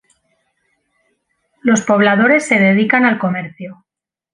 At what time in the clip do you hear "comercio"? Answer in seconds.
3.19-3.85